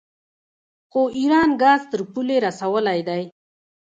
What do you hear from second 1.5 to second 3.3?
ګاز تر پولې رسولی دی.